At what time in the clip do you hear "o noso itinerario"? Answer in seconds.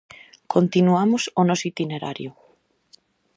1.39-2.31